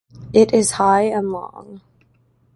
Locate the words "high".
0.81-1.01